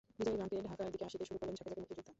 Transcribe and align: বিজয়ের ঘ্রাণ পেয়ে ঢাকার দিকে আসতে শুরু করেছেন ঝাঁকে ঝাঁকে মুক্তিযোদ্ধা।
বিজয়ের 0.19 0.37
ঘ্রাণ 0.39 0.49
পেয়ে 0.51 0.63
ঢাকার 0.69 0.91
দিকে 0.93 1.03
আসতে 1.07 1.23
শুরু 1.29 1.37
করেছেন 1.41 1.57
ঝাঁকে 1.59 1.69
ঝাঁকে 1.71 1.79
মুক্তিযোদ্ধা। 1.81 2.09